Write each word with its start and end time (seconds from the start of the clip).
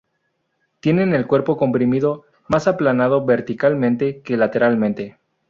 Tienen 0.79 1.13
el 1.13 1.27
cuerpo 1.27 1.57
comprimido, 1.57 2.23
más 2.47 2.67
aplanado 2.67 3.23
verticalmente 3.23 4.21
que 4.23 4.35
lateralmente. 4.35 5.19